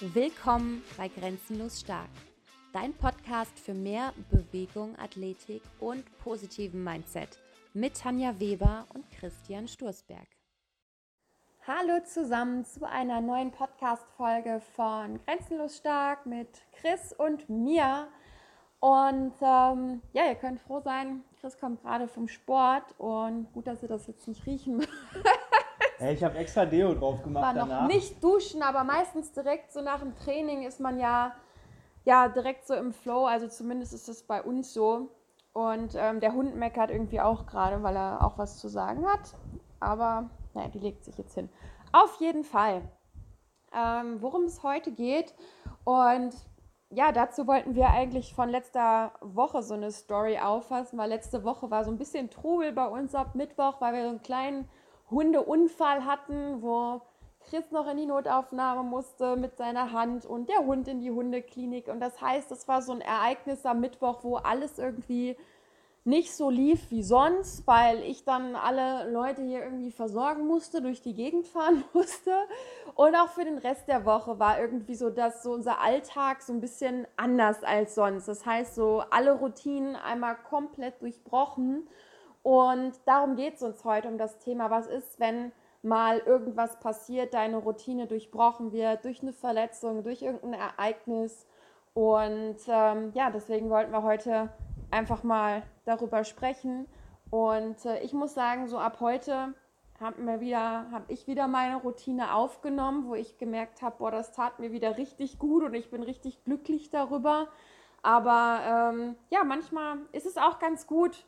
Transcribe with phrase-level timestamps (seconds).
[0.00, 2.10] Willkommen bei Grenzenlos Stark,
[2.74, 7.38] dein Podcast für mehr Bewegung, Athletik und positiven Mindset
[7.72, 10.26] mit Tanja Weber und Christian Sturzberg.
[11.66, 18.08] Hallo zusammen zu einer neuen Podcast-Folge von Grenzenlos Stark mit Chris und mir.
[18.80, 23.82] Und ähm, ja, ihr könnt froh sein, Chris kommt gerade vom Sport und gut, dass
[23.82, 24.86] ihr das jetzt nicht riechen
[25.98, 27.82] Ja, ich habe extra Deo drauf gemacht War danach.
[27.82, 31.34] noch nicht duschen, aber meistens direkt so nach dem Training ist man ja,
[32.04, 33.24] ja direkt so im Flow.
[33.24, 35.10] Also zumindest ist es bei uns so.
[35.52, 39.34] Und ähm, der Hund meckert irgendwie auch gerade, weil er auch was zu sagen hat.
[39.80, 41.48] Aber naja, die legt sich jetzt hin.
[41.92, 42.82] Auf jeden Fall,
[43.74, 45.34] ähm, worum es heute geht.
[45.84, 46.34] Und
[46.90, 51.70] ja, dazu wollten wir eigentlich von letzter Woche so eine Story auffassen, weil letzte Woche
[51.70, 54.68] war so ein bisschen Trubel bei uns ab Mittwoch, weil wir so einen kleinen
[55.10, 57.02] Hundeunfall hatten, wo
[57.48, 61.88] Chris noch in die Notaufnahme musste mit seiner Hand und der Hund in die Hundeklinik.
[61.88, 65.36] Und das heißt, es war so ein Ereignis am Mittwoch, wo alles irgendwie
[66.06, 71.02] nicht so lief wie sonst, weil ich dann alle Leute hier irgendwie versorgen musste, durch
[71.02, 72.32] die Gegend fahren musste.
[72.94, 76.52] Und auch für den Rest der Woche war irgendwie so, dass so unser Alltag so
[76.52, 78.28] ein bisschen anders als sonst.
[78.28, 81.88] Das heißt, so alle Routinen einmal komplett durchbrochen.
[82.46, 85.50] Und darum geht es uns heute um das Thema, was ist, wenn
[85.82, 91.44] mal irgendwas passiert, deine Routine durchbrochen wird, durch eine Verletzung, durch irgendein Ereignis.
[91.92, 94.50] Und ähm, ja, deswegen wollten wir heute
[94.92, 96.86] einfach mal darüber sprechen.
[97.30, 99.52] Und äh, ich muss sagen, so ab heute
[99.98, 100.56] habe
[100.92, 104.98] hab ich wieder meine Routine aufgenommen, wo ich gemerkt habe, boah, das tat mir wieder
[104.98, 107.48] richtig gut und ich bin richtig glücklich darüber.
[108.02, 111.26] Aber ähm, ja, manchmal ist es auch ganz gut,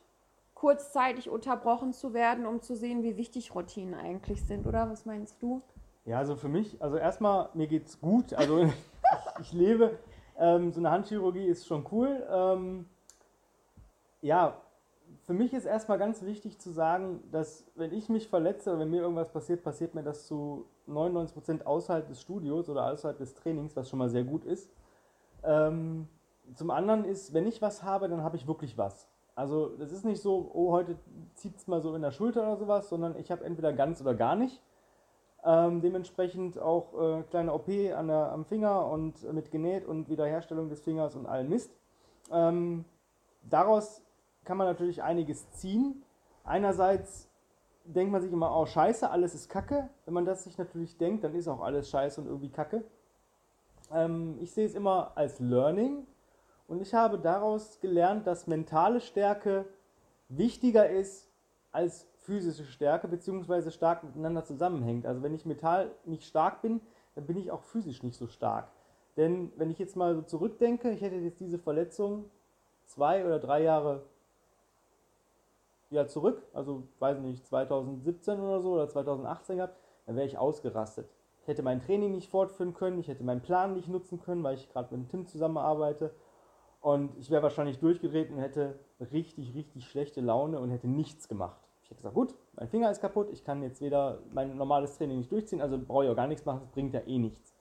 [0.59, 4.89] kurzzeitig unterbrochen zu werden, um zu sehen, wie wichtig Routinen eigentlich sind, oder?
[4.89, 5.61] Was meinst du?
[6.03, 8.33] Ja, also für mich, also erstmal, mir geht's gut.
[8.33, 8.73] Also ich,
[9.39, 9.97] ich lebe.
[10.37, 12.27] Ähm, so eine Handchirurgie ist schon cool.
[12.29, 12.89] Ähm,
[14.21, 14.57] ja,
[15.25, 18.89] für mich ist erstmal ganz wichtig zu sagen, dass wenn ich mich verletze oder wenn
[18.89, 23.77] mir irgendwas passiert, passiert mir das zu 99% außerhalb des Studios oder außerhalb des Trainings,
[23.77, 24.69] was schon mal sehr gut ist.
[25.41, 26.09] Ähm,
[26.53, 29.07] zum anderen ist, wenn ich was habe, dann habe ich wirklich was.
[29.35, 30.97] Also das ist nicht so, oh, heute
[31.35, 34.13] zieht es mal so in der Schulter oder sowas, sondern ich habe entweder ganz oder
[34.13, 34.61] gar nicht.
[35.45, 40.09] Ähm, dementsprechend auch äh, kleine OP an der, am Finger und äh, mit genäht und
[40.09, 41.71] Wiederherstellung des Fingers und allen Mist.
[42.31, 42.83] Ähm,
[43.43, 44.01] daraus
[44.43, 46.03] kann man natürlich einiges ziehen.
[46.43, 47.29] Einerseits
[47.85, 49.89] denkt man sich immer, oh scheiße, alles ist Kacke.
[50.05, 52.83] Wenn man das sich natürlich denkt, dann ist auch alles scheiße und irgendwie Kacke.
[53.93, 56.05] Ähm, ich sehe es immer als Learning
[56.69, 59.65] und ich habe daraus gelernt, dass mentale Stärke
[60.29, 61.27] wichtiger ist
[61.71, 65.07] als physische Stärke, beziehungsweise stark miteinander zusammenhängt.
[65.07, 66.79] Also wenn ich mental nicht stark bin,
[67.15, 68.69] dann bin ich auch physisch nicht so stark.
[69.17, 72.25] Denn wenn ich jetzt mal so zurückdenke, ich hätte jetzt diese Verletzung
[72.85, 74.03] zwei oder drei Jahre
[75.89, 79.75] ja, zurück, also weiß nicht, 2017 oder so oder 2018 gehabt,
[80.05, 81.09] dann wäre ich ausgerastet.
[81.41, 84.55] Ich hätte mein Training nicht fortführen können, ich hätte meinen Plan nicht nutzen können, weil
[84.55, 86.11] ich gerade mit Tim zusammenarbeite
[86.81, 88.79] und ich wäre wahrscheinlich durchgedreht und hätte
[89.11, 91.59] richtig, richtig schlechte Laune und hätte nichts gemacht.
[91.83, 95.17] Ich hätte gesagt, gut, mein Finger ist kaputt, ich kann jetzt weder mein normales Training
[95.17, 97.55] nicht durchziehen, also brauche ich auch gar nichts machen, das bringt ja eh nichts.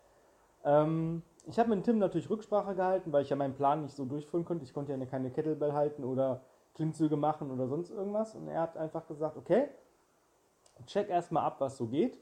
[0.65, 4.05] Ähm, ich habe mit Tim natürlich Rücksprache gehalten, weil ich ja meinen Plan nicht so
[4.05, 4.65] durchführen konnte.
[4.65, 6.43] Ich konnte ja keine Kettlebell halten oder
[6.75, 8.35] Klimmzüge machen oder sonst irgendwas.
[8.35, 9.69] Und er hat einfach gesagt, okay,
[10.87, 12.21] check erstmal ab, was so geht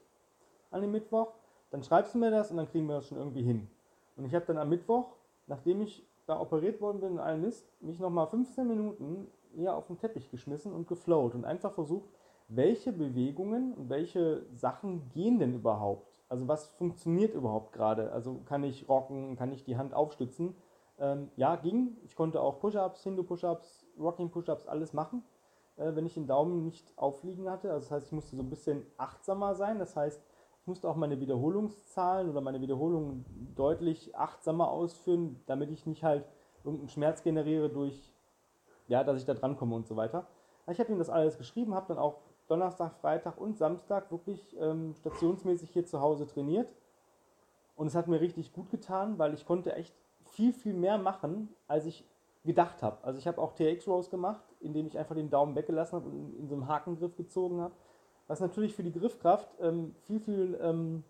[0.70, 1.32] an dem Mittwoch.
[1.70, 3.68] Dann schreibst du mir das und dann kriegen wir das schon irgendwie hin.
[4.16, 5.16] Und ich habe dann am Mittwoch,
[5.48, 9.86] nachdem ich da operiert worden bin und allen Mist, mich nochmal 15 Minuten hier auf
[9.86, 12.08] den Teppich geschmissen und geflowt und einfach versucht,
[12.48, 16.20] welche Bewegungen und welche Sachen gehen denn überhaupt?
[16.28, 18.12] Also was funktioniert überhaupt gerade?
[18.12, 20.54] Also kann ich rocken, kann ich die Hand aufstützen?
[20.98, 21.96] Ähm, ja, ging.
[22.04, 25.22] Ich konnte auch Push-Ups, Hindu-Push-Ups, Rocking-Push-Ups, alles machen,
[25.76, 27.70] äh, wenn ich den Daumen nicht aufliegen hatte.
[27.70, 29.78] Also das heißt, ich musste so ein bisschen achtsamer sein.
[29.78, 30.22] Das heißt,
[30.66, 33.24] musste auch meine Wiederholungszahlen oder meine Wiederholungen
[33.54, 36.24] deutlich achtsamer ausführen, damit ich nicht halt
[36.64, 38.12] irgendeinen Schmerz generiere durch,
[38.88, 40.26] ja, dass ich da drankomme und so weiter.
[40.68, 42.18] Ich habe ihm das alles geschrieben, habe dann auch
[42.48, 46.68] Donnerstag, Freitag und Samstag wirklich ähm, stationsmäßig hier zu Hause trainiert.
[47.76, 51.48] Und es hat mir richtig gut getan, weil ich konnte echt viel, viel mehr machen,
[51.68, 52.04] als ich
[52.44, 53.02] gedacht habe.
[53.04, 56.48] Also ich habe auch TX-Rows gemacht, indem ich einfach den Daumen weggelassen habe und in
[56.48, 57.74] so einem Hakengriff gezogen habe
[58.26, 61.04] was natürlich für die Griffkraft ähm, viel, viel ähm,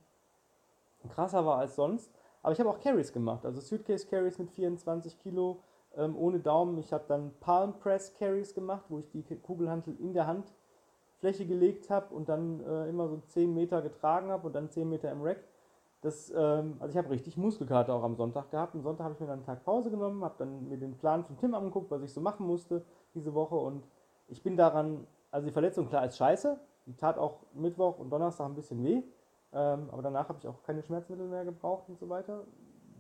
[1.09, 2.11] krasser war als sonst.
[2.43, 5.63] Aber ich habe auch Carries gemacht, also Suitcase Carries mit 24 Kilo
[5.97, 6.79] ähm, ohne Daumen.
[6.79, 11.91] Ich habe dann Palm Press Carries gemacht, wo ich die Kugelhantel in der Handfläche gelegt
[11.91, 15.23] habe und dann äh, immer so 10 Meter getragen habe und dann 10 Meter im
[15.23, 15.43] Rack.
[16.03, 18.75] das, ähm, also ich habe richtig Muskelkater auch am Sonntag gehabt.
[18.75, 21.25] Am Sonntag habe ich mir dann einen Tag Pause genommen, habe dann mir den Plan
[21.25, 22.85] von Tim angeguckt, was ich so machen musste
[23.15, 23.85] diese Woche und
[24.29, 28.47] ich bin daran, also die Verletzung klar ist scheiße, die tat auch Mittwoch und Donnerstag
[28.47, 29.03] ein bisschen weh,
[29.53, 32.45] ähm, aber danach habe ich auch keine Schmerzmittel mehr gebraucht und so weiter.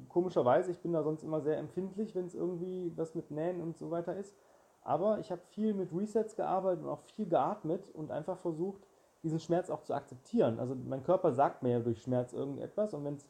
[0.09, 3.77] Komischerweise, ich bin da sonst immer sehr empfindlich, wenn es irgendwie was mit Nähen und
[3.77, 4.35] so weiter ist.
[4.83, 8.87] Aber ich habe viel mit Resets gearbeitet und auch viel geatmet und einfach versucht,
[9.23, 10.61] diesen Schmerz auch zu akzeptieren.
[10.61, 13.27] Also mein Körper sagt mir ja durch Schmerz irgendetwas und wenn's,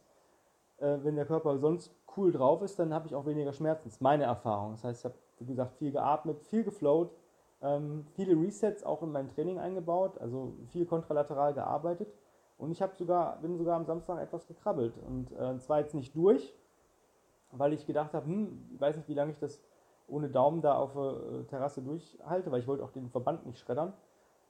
[0.76, 3.84] äh, wenn der Körper sonst cool drauf ist, dann habe ich auch weniger Schmerzen.
[3.84, 4.72] Das ist meine Erfahrung.
[4.72, 7.10] Das heißt, ich habe, wie gesagt, viel geatmet, viel geflowt,
[7.62, 12.08] ähm, viele Resets auch in mein Training eingebaut, also viel kontralateral gearbeitet.
[12.58, 14.94] Und ich sogar, bin sogar am Samstag etwas gekrabbelt.
[14.98, 16.54] Und äh, zwar jetzt nicht durch,
[17.52, 19.62] weil ich gedacht habe, hm, ich weiß nicht, wie lange ich das
[20.08, 23.58] ohne Daumen da auf der äh, Terrasse durchhalte, weil ich wollte auch den Verband nicht
[23.58, 23.92] schreddern.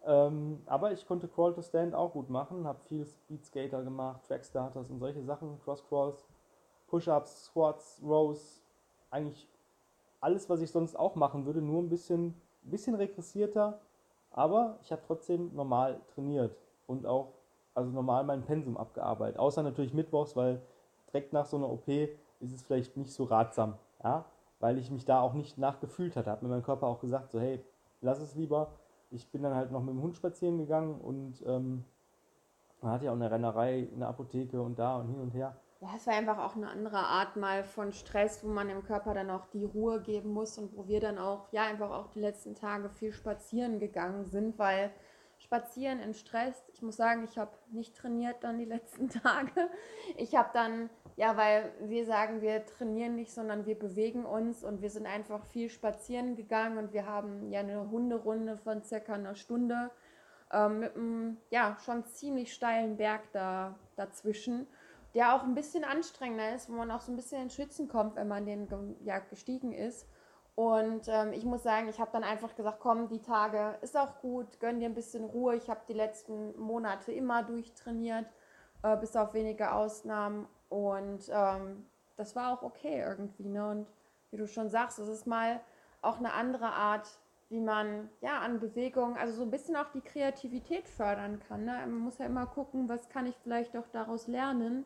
[0.04, 4.24] Ähm, aber ich konnte Crawl to Stand auch gut machen, habe viel Speed Skater gemacht,
[4.26, 6.28] Track Starters und solche Sachen, Cross Crawls,
[6.86, 8.62] Push-Ups, Squats, Rows,
[9.10, 9.48] eigentlich
[10.20, 13.80] alles, was ich sonst auch machen würde, nur ein bisschen, bisschen regressierter,
[14.30, 17.32] aber ich habe trotzdem normal trainiert und auch
[17.74, 20.62] also normal mein Pensum abgearbeitet, außer natürlich Mittwochs, weil
[21.08, 24.24] direkt nach so einer OP ist es vielleicht nicht so ratsam, ja,
[24.60, 27.40] weil ich mich da auch nicht nachgefühlt hatte, hat mir mein Körper auch gesagt, so
[27.40, 27.62] hey,
[28.00, 28.72] lass es lieber,
[29.10, 31.84] ich bin dann halt noch mit dem Hund spazieren gegangen und ähm,
[32.80, 35.56] man hat ja auch eine Rennerei in der Apotheke und da und hin und her.
[35.80, 39.12] Ja, es war einfach auch eine andere Art mal von Stress, wo man dem Körper
[39.12, 42.20] dann auch die Ruhe geben muss und wo wir dann auch, ja, einfach auch die
[42.20, 44.90] letzten Tage viel spazieren gegangen sind, weil
[45.38, 49.68] Spazieren in Stress, ich muss sagen, ich habe nicht trainiert dann die letzten Tage.
[50.16, 54.82] Ich habe dann ja, weil wir sagen, wir trainieren nicht, sondern wir bewegen uns und
[54.82, 59.34] wir sind einfach viel spazieren gegangen und wir haben ja eine Hunderunde von circa einer
[59.34, 59.90] Stunde
[60.52, 64.66] ähm, mit einem ja, schon ziemlich steilen Berg da, dazwischen,
[65.16, 68.16] der auch ein bisschen anstrengender ist, wo man auch so ein bisschen in Schützen kommt,
[68.16, 68.68] wenn man den
[69.02, 70.06] ja, gestiegen ist.
[70.54, 74.20] Und ähm, ich muss sagen, ich habe dann einfach gesagt, komm, die Tage ist auch
[74.20, 75.56] gut, gönn dir ein bisschen Ruhe.
[75.56, 78.26] Ich habe die letzten Monate immer durchtrainiert,
[78.82, 80.46] äh, bis auf wenige Ausnahmen.
[80.68, 81.86] Und ähm,
[82.16, 83.48] das war auch okay irgendwie.
[83.48, 83.66] Ne?
[83.70, 83.86] Und
[84.30, 85.60] wie du schon sagst, es ist mal
[86.02, 87.08] auch eine andere Art,
[87.48, 91.64] wie man ja an Bewegung, also so ein bisschen auch die Kreativität fördern kann.
[91.64, 91.72] Ne?
[91.72, 94.84] Man muss ja immer gucken, was kann ich vielleicht auch daraus lernen.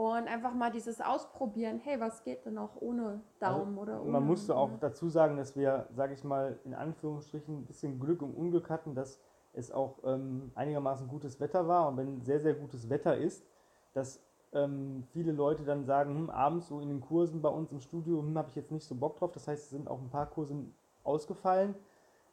[0.00, 4.12] Und einfach mal dieses Ausprobieren, hey, was geht denn auch ohne Daumen also, oder ohne.
[4.12, 8.22] Man musste auch dazu sagen, dass wir, sage ich mal, in Anführungsstrichen ein bisschen Glück
[8.22, 9.20] und Unglück hatten, dass
[9.52, 11.86] es auch ähm, einigermaßen gutes Wetter war.
[11.86, 13.44] Und wenn sehr, sehr gutes Wetter ist,
[13.92, 14.24] dass
[14.54, 18.22] ähm, viele Leute dann sagen, hm, abends so in den Kursen bei uns im Studio,
[18.22, 19.32] hm, habe ich jetzt nicht so Bock drauf.
[19.32, 20.64] Das heißt, es sind auch ein paar Kurse
[21.04, 21.74] ausgefallen,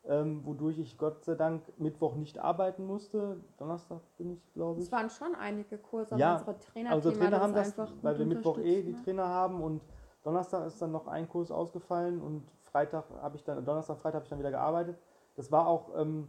[0.07, 3.41] ähm, wodurch ich Gott sei Dank Mittwoch nicht arbeiten musste.
[3.57, 4.85] Donnerstag bin ich, glaube ich.
[4.85, 8.25] Es waren schon einige Kurse, aber ja, unsere Trainer, also Trainer haben das, weil wir
[8.25, 9.03] Mittwoch eh die ne?
[9.03, 9.81] Trainer haben und
[10.23, 14.23] Donnerstag ist dann noch ein Kurs ausgefallen und Freitag habe ich dann, Donnerstag, Freitag habe
[14.25, 14.97] ich dann wieder gearbeitet.
[15.35, 16.27] Das war auch, ähm,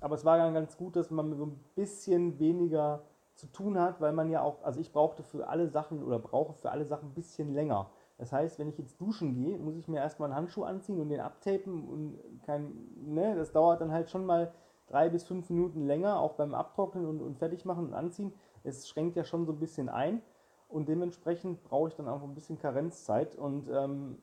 [0.00, 3.02] aber es war dann ganz gut, dass man so ein bisschen weniger
[3.34, 6.54] zu tun hat, weil man ja auch, also ich brauchte für alle Sachen oder brauche
[6.54, 7.90] für alle Sachen ein bisschen länger.
[8.18, 11.08] Das heißt, wenn ich jetzt duschen gehe, muss ich mir erstmal einen Handschuh anziehen und
[11.08, 14.52] den abtapen und kein, ne, das dauert dann halt schon mal
[14.88, 18.32] drei bis fünf Minuten länger, auch beim Abtrocknen und, und fertig machen und anziehen.
[18.64, 20.20] Es schränkt ja schon so ein bisschen ein
[20.68, 24.18] und dementsprechend brauche ich dann auch ein bisschen Karenzzeit und ähm,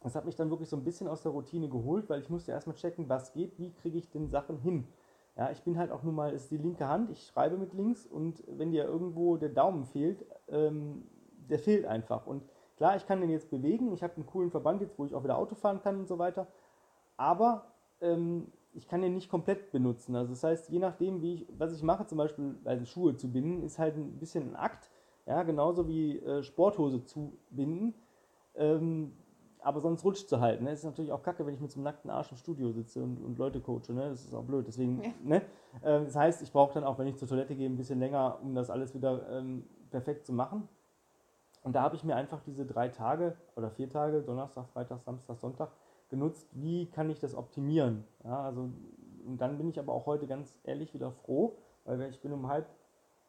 [0.00, 2.52] das hat mich dann wirklich so ein bisschen aus der Routine geholt, weil ich musste
[2.52, 4.86] erstmal checken, was geht, wie kriege ich den Sachen hin.
[5.36, 8.06] Ja, ich bin halt auch nun mal, ist die linke Hand, ich schreibe mit links
[8.06, 11.06] und wenn dir irgendwo der Daumen fehlt, ähm,
[11.48, 12.26] der fehlt einfach.
[12.26, 12.44] Und
[12.80, 15.22] klar, ich kann den jetzt bewegen, ich habe einen coolen Verband jetzt, wo ich auch
[15.22, 16.46] wieder Auto fahren kann und so weiter,
[17.18, 17.66] aber
[18.00, 20.16] ähm, ich kann den nicht komplett benutzen.
[20.16, 23.30] Also das heißt, je nachdem, wie ich, was ich mache, zum Beispiel also Schuhe zu
[23.30, 24.88] binden, ist halt ein bisschen ein Akt,
[25.26, 27.92] ja, genauso wie äh, Sporthose zu binden.
[28.54, 29.12] Ähm,
[29.60, 30.64] aber sonst rutscht zu halten.
[30.64, 30.70] Ne?
[30.70, 33.02] Es ist natürlich auch kacke, wenn ich mit so einem nackten Arsch im Studio sitze
[33.02, 33.92] und, und Leute coache.
[33.92, 34.08] Ne?
[34.08, 34.66] Das ist auch blöd.
[34.66, 35.10] Deswegen, ja.
[35.22, 35.42] ne?
[35.82, 38.38] Äh, das heißt, ich brauche dann auch, wenn ich zur Toilette gehe, ein bisschen länger,
[38.40, 40.66] um das alles wieder ähm, perfekt zu machen.
[41.62, 45.38] Und da habe ich mir einfach diese drei Tage oder vier Tage, Donnerstag, Freitag, Samstag,
[45.38, 45.70] Sonntag,
[46.08, 46.48] genutzt.
[46.52, 48.04] Wie kann ich das optimieren?
[48.24, 48.70] Ja, also,
[49.26, 52.48] und dann bin ich aber auch heute ganz ehrlich wieder froh, weil ich bin um
[52.48, 52.66] halb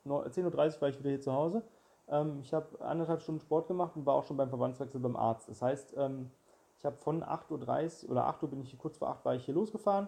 [0.05, 1.63] 10.30 Uhr war ich wieder hier zu Hause
[2.11, 5.49] ähm, ich habe anderthalb Stunden Sport gemacht und war auch schon beim Verbandswechsel beim Arzt.
[5.49, 6.29] Das heißt, ähm,
[6.77, 9.45] ich habe von 8.30 Uhr oder 8 Uhr bin ich kurz vor 8 war ich
[9.45, 10.07] hier losgefahren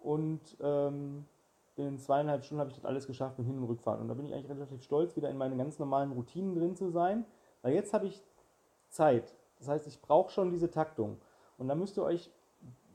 [0.00, 1.26] und ähm,
[1.76, 4.00] in zweieinhalb Stunden habe ich das alles geschafft mit Hin- und Rückfahren.
[4.00, 6.90] Und da bin ich eigentlich relativ stolz, wieder in meine ganz normalen Routinen drin zu
[6.90, 7.24] sein,
[7.64, 8.22] weil jetzt habe ich
[8.90, 9.34] Zeit.
[9.58, 11.16] Das heißt, ich brauche schon diese Taktung.
[11.56, 12.30] Und da müsst ihr euch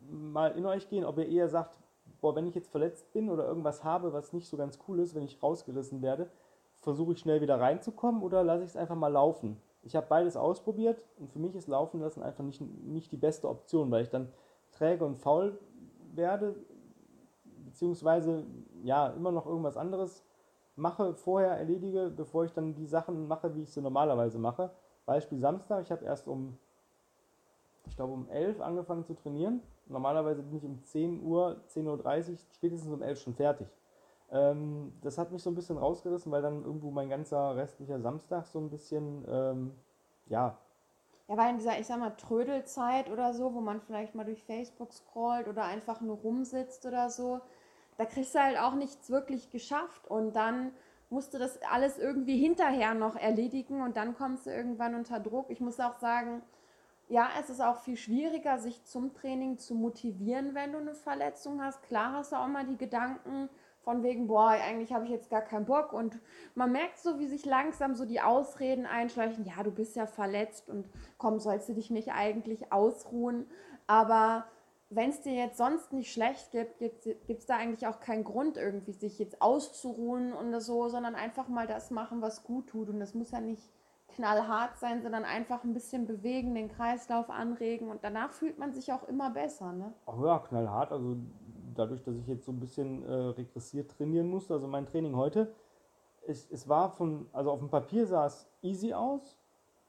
[0.07, 1.75] mal in euch gehen, ob ihr eher sagt,
[2.21, 5.15] boah, wenn ich jetzt verletzt bin oder irgendwas habe, was nicht so ganz cool ist,
[5.15, 6.29] wenn ich rausgerissen werde,
[6.81, 9.59] versuche ich schnell wieder reinzukommen oder lasse ich es einfach mal laufen.
[9.81, 13.49] Ich habe beides ausprobiert und für mich ist Laufen lassen einfach nicht, nicht die beste
[13.49, 14.31] Option, weil ich dann
[14.71, 15.57] träge und faul
[16.13, 16.55] werde,
[17.65, 18.45] beziehungsweise
[18.83, 20.23] ja, immer noch irgendwas anderes
[20.79, 24.71] mache, vorher erledige, bevor ich dann die Sachen mache, wie ich sie normalerweise mache.
[25.05, 26.57] Beispiel Samstag, ich habe erst um,
[27.87, 29.61] ich glaube um 11 angefangen zu trainieren.
[29.87, 33.67] Normalerweise bin ich um 10 Uhr, 10.30 Uhr, spätestens um 11 schon fertig.
[34.31, 38.45] Ähm, das hat mich so ein bisschen rausgerissen, weil dann irgendwo mein ganzer restlicher Samstag
[38.45, 39.71] so ein bisschen, ähm,
[40.27, 40.57] ja.
[41.27, 44.43] Ja, weil in dieser, ich sag mal, Trödelzeit oder so, wo man vielleicht mal durch
[44.43, 47.41] Facebook scrollt oder einfach nur rumsitzt oder so,
[47.99, 50.71] da kriegst du halt auch nichts wirklich geschafft und dann
[51.09, 55.49] musst du das alles irgendwie hinterher noch erledigen und dann kommst du irgendwann unter Druck.
[55.49, 56.41] Ich muss auch sagen,
[57.09, 61.61] ja, es ist auch viel schwieriger, sich zum Training zu motivieren, wenn du eine Verletzung
[61.61, 61.83] hast.
[61.83, 63.49] Klar hast du auch mal die Gedanken
[63.81, 66.21] von wegen, boah, eigentlich habe ich jetzt gar keinen Bock und
[66.55, 70.69] man merkt so, wie sich langsam so die Ausreden einschleichen, ja, du bist ja verletzt
[70.69, 70.87] und
[71.17, 73.45] komm, sollst du dich nicht eigentlich ausruhen,
[73.87, 74.45] aber
[74.89, 78.57] wenn es dir jetzt sonst nicht schlecht gibt, gibt es da eigentlich auch keinen Grund,
[78.57, 82.89] irgendwie sich jetzt auszuruhen und so, sondern einfach mal das machen, was gut tut.
[82.89, 83.69] Und das muss ja nicht
[84.07, 88.91] knallhart sein, sondern einfach ein bisschen bewegen, den Kreislauf anregen und danach fühlt man sich
[88.91, 89.71] auch immer besser.
[89.71, 89.93] Ne?
[90.07, 90.91] Ach ja, knallhart.
[90.91, 91.17] Also
[91.75, 95.53] dadurch, dass ich jetzt so ein bisschen äh, regressiert trainieren musste, also mein Training heute,
[96.25, 99.37] es, es war von, also auf dem Papier sah es easy aus.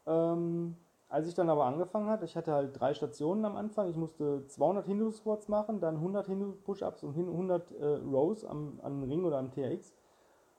[0.06, 0.76] Ähm,
[1.10, 3.88] als ich dann aber angefangen hatte, ich hatte halt drei Stationen am Anfang.
[3.88, 8.78] Ich musste 200 Hindu Squats machen, dann 100 Hindu Push-Ups und 100 äh, Rows am,
[8.82, 9.92] am Ring oder am TRX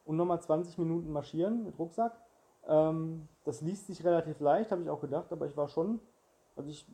[0.03, 2.19] und nochmal 20 Minuten marschieren mit Rucksack.
[2.67, 6.01] Ähm, das liest sich relativ leicht, habe ich auch gedacht, aber ich war schon,
[6.57, 6.85] also ich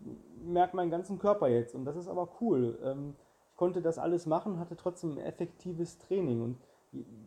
[0.45, 2.77] merke meinen ganzen Körper jetzt und das ist aber cool.
[2.83, 3.15] Ähm,
[3.49, 6.57] ich konnte das alles machen, hatte trotzdem effektives Training und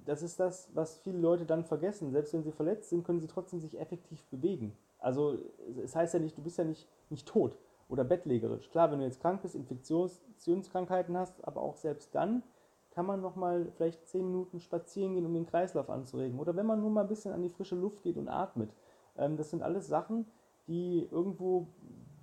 [0.05, 2.13] das ist das, was viele Leute dann vergessen.
[2.13, 4.77] Selbst wenn sie verletzt sind, können sie trotzdem sich effektiv bewegen.
[5.01, 5.39] Also
[5.83, 7.57] es heißt ja nicht, du bist ja nicht, nicht tot
[7.89, 8.71] oder bettlägerisch.
[8.71, 12.43] Klar, wenn du jetzt krank bist, Infektionskrankheiten hast, aber auch selbst dann
[12.91, 16.39] kann man noch mal vielleicht zehn Minuten spazieren gehen, um den Kreislauf anzuregen.
[16.39, 18.71] Oder wenn man nur mal ein bisschen an die frische Luft geht und atmet.
[19.17, 20.27] Ähm, das sind alles Sachen,
[20.67, 21.69] die irgendwo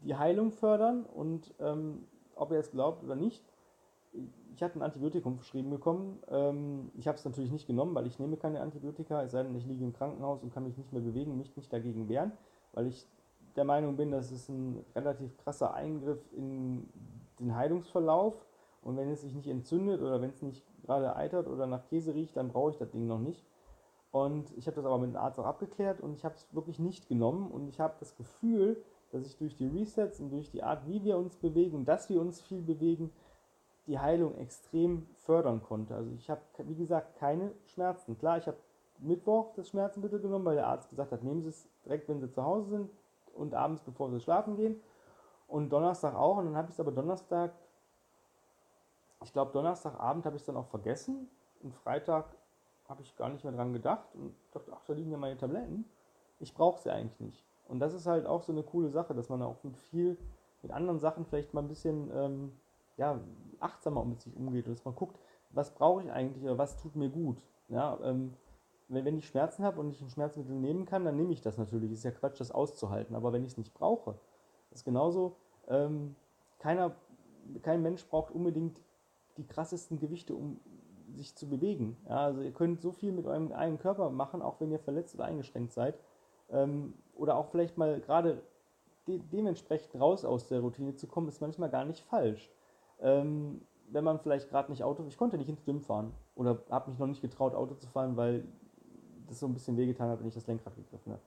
[0.03, 2.05] die Heilung fördern und ähm,
[2.35, 3.43] ob ihr es glaubt oder nicht,
[4.55, 6.19] ich hatte ein Antibiotikum verschrieben bekommen.
[6.29, 9.55] Ähm, ich habe es natürlich nicht genommen, weil ich nehme keine Antibiotika, es sei denn,
[9.55, 12.31] ich liege im Krankenhaus und kann mich nicht mehr bewegen, mich nicht dagegen wehren
[12.73, 13.07] weil ich
[13.55, 16.87] der Meinung bin, dass es ein relativ krasser Eingriff in
[17.39, 18.45] den Heilungsverlauf
[18.81, 22.13] und wenn es sich nicht entzündet oder wenn es nicht gerade eitert oder nach Käse
[22.13, 23.45] riecht, dann brauche ich das Ding noch nicht.
[24.11, 26.79] Und ich habe das aber mit dem Arzt auch abgeklärt und ich habe es wirklich
[26.79, 28.81] nicht genommen und ich habe das Gefühl,
[29.11, 32.21] dass ich durch die Resets und durch die Art, wie wir uns bewegen, dass wir
[32.21, 33.11] uns viel bewegen,
[33.85, 35.95] die Heilung extrem fördern konnte.
[35.95, 38.17] Also ich habe, wie gesagt, keine Schmerzen.
[38.17, 38.57] Klar, ich habe
[38.99, 42.29] Mittwoch das Schmerzenmittel genommen, weil der Arzt gesagt hat, nehmen Sie es direkt, wenn Sie
[42.29, 42.89] zu Hause sind
[43.33, 44.81] und abends, bevor Sie schlafen gehen.
[45.47, 46.37] Und Donnerstag auch.
[46.37, 47.53] Und dann habe ich es aber Donnerstag,
[49.23, 51.29] ich glaube Donnerstagabend habe ich es dann auch vergessen.
[51.61, 52.25] Und Freitag
[52.87, 55.85] habe ich gar nicht mehr dran gedacht und dachte, ach, da liegen ja meine Tabletten.
[56.39, 57.43] Ich brauche sie eigentlich nicht.
[57.67, 60.17] Und das ist halt auch so eine coole Sache, dass man auch mit viel,
[60.61, 62.51] mit anderen Sachen vielleicht mal ein bisschen ähm,
[62.95, 63.19] ja,
[63.59, 65.19] achtsamer mit sich umgeht und dass man guckt,
[65.51, 67.41] was brauche ich eigentlich oder was tut mir gut.
[67.69, 68.33] Ja, ähm,
[68.89, 71.57] wenn, wenn ich Schmerzen habe und ich ein Schmerzmittel nehmen kann, dann nehme ich das
[71.57, 71.91] natürlich.
[71.91, 73.15] Ist ja Quatsch, das auszuhalten.
[73.15, 74.15] Aber wenn ich es nicht brauche,
[74.71, 75.35] ist genauso,
[75.67, 76.15] ähm,
[76.59, 76.95] keiner,
[77.61, 78.81] kein Mensch braucht unbedingt
[79.37, 80.59] die krassesten Gewichte, um
[81.15, 81.97] sich zu bewegen.
[82.07, 85.15] Ja, also ihr könnt so viel mit eurem eigenen Körper machen, auch wenn ihr verletzt
[85.15, 85.99] oder eingeschränkt seid.
[86.49, 88.41] Ähm, oder auch vielleicht mal gerade
[89.07, 92.51] de dementsprechend raus aus der Routine zu kommen, ist manchmal gar nicht falsch.
[92.99, 96.89] Ähm, wenn man vielleicht gerade nicht Auto, ich konnte nicht ins Gym fahren oder habe
[96.89, 98.45] mich noch nicht getraut, Auto zu fahren, weil
[99.27, 101.21] das so ein bisschen wehgetan hat, wenn ich das Lenkrad gegriffen habe.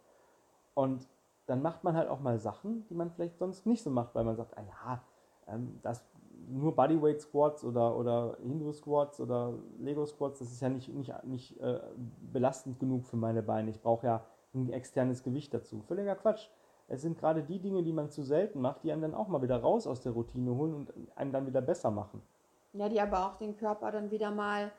[0.75, 1.07] Und
[1.47, 4.25] dann macht man halt auch mal Sachen, die man vielleicht sonst nicht so macht, weil
[4.25, 5.03] man sagt, ah ja,
[5.49, 6.05] ähm, das
[6.49, 11.13] nur Bodyweight Squats oder, oder Hindu Squats oder Lego Squats, das ist ja nicht, nicht,
[11.25, 11.81] nicht äh,
[12.33, 13.71] belastend genug für meine Beine.
[13.71, 15.83] Ich brauche ja ein externes Gewicht dazu.
[15.83, 16.49] Völliger Quatsch.
[16.89, 19.43] Es sind gerade die Dinge, die man zu selten macht, die einen dann auch mal
[19.43, 22.21] wieder raus aus der Routine holen und einen dann wieder besser machen.
[22.73, 24.73] Ja, die aber auch den Körper dann wieder mal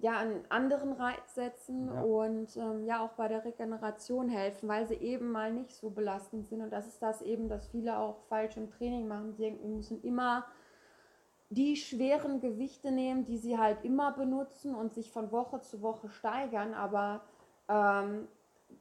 [0.00, 2.02] ja, einen anderen Reiz setzen ja.
[2.02, 6.46] und ähm, ja auch bei der Regeneration helfen, weil sie eben mal nicht so belastend
[6.46, 6.62] sind.
[6.62, 9.32] Und das ist das eben, dass viele auch falsch im Training machen.
[9.32, 10.44] Sie denken, wir müssen immer
[11.50, 16.08] die schweren Gewichte nehmen, die sie halt immer benutzen und sich von Woche zu Woche
[16.08, 16.74] steigern.
[16.74, 17.22] Aber
[17.68, 18.26] ähm,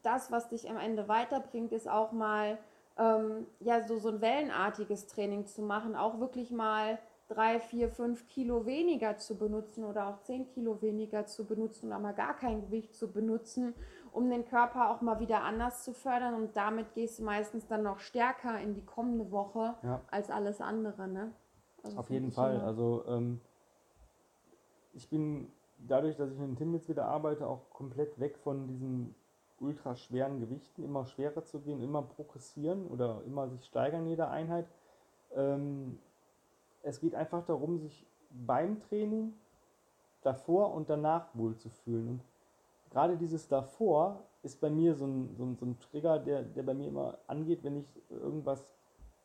[0.01, 2.57] das, was dich am Ende weiterbringt, ist auch mal
[2.97, 8.27] ähm, ja so, so ein wellenartiges Training zu machen, auch wirklich mal drei, vier, fünf
[8.27, 12.61] Kilo weniger zu benutzen oder auch zehn Kilo weniger zu benutzen oder mal gar kein
[12.61, 13.73] Gewicht zu benutzen
[14.11, 17.81] um den Körper auch mal wieder anders zu fördern und damit gehst du meistens dann
[17.81, 20.01] noch stärker in die kommende Woche Ja.
[20.11, 21.31] als alles andere, ne?
[21.81, 22.57] Also Auf jeden Fall.
[22.57, 23.41] immer- Also ähm,
[24.93, 28.67] ich bin dadurch, dass ich mit dem Tim jetzt wieder arbeite, auch komplett weg von
[28.67, 29.15] diesen
[29.59, 34.29] ultra schweren Gewichten, immer schwerer zu gehen, immer progressieren oder immer sich steigern in jeder
[34.29, 34.67] Einheit.
[35.35, 35.97] Ähm,
[36.83, 39.33] es geht einfach darum, sich beim Training
[40.21, 42.07] davor und danach wohlzufühlen.
[42.09, 46.43] Und gerade dieses davor ist bei mir so ein, so ein, so ein Trigger, der,
[46.43, 48.65] der bei mir immer angeht, wenn ich irgendwas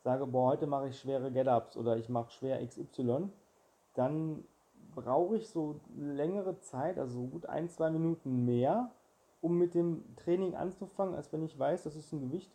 [0.03, 3.29] sage, boah, heute mache ich schwere Get-Ups oder ich mache schwer XY,
[3.95, 4.45] dann
[4.95, 8.91] brauche ich so längere Zeit, also so gut ein, zwei Minuten mehr,
[9.41, 12.51] um mit dem Training anzufangen, als wenn ich weiß, das ist ein Gewicht,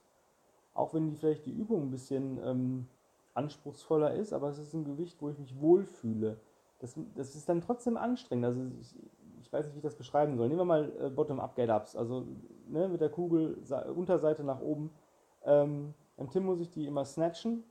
[0.74, 2.88] auch wenn die vielleicht die Übung ein bisschen ähm,
[3.34, 6.40] anspruchsvoller ist, aber es ist ein Gewicht, wo ich mich wohlfühle.
[6.80, 8.46] Das, das ist dann trotzdem anstrengend.
[8.46, 8.96] Also ich,
[9.42, 10.48] ich weiß nicht, wie ich das beschreiben soll.
[10.48, 12.26] Nehmen wir mal äh, Bottom-up Get-Ups, also
[12.68, 13.58] ne, mit der Kugel
[13.96, 14.92] Unterseite nach oben.
[15.44, 17.64] Ähm, beim Tim muss ich die immer snatchen,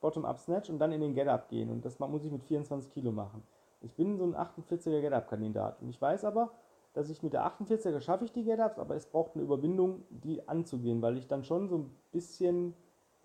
[0.00, 1.70] Bottom-up Snatch und dann in den Get-Up gehen.
[1.70, 3.42] Und das muss ich mit 24 Kilo machen.
[3.82, 5.80] Ich bin so ein 48er Get-Up-Kandidat.
[5.80, 6.52] Und ich weiß aber,
[6.92, 10.48] dass ich mit der 48er schaffe ich die Get-Ups, aber es braucht eine Überwindung, die
[10.48, 12.74] anzugehen, weil ich dann schon so ein bisschen,